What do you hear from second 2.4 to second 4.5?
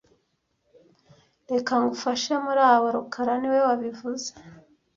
muri abo rukara niwe wabivuze